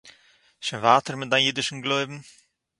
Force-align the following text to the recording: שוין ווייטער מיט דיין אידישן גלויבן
שוין 0.65 0.81
ווייטער 0.81 1.15
מיט 1.19 1.29
דיין 1.29 1.45
אידישן 1.47 1.77
גלויבן 1.83 2.19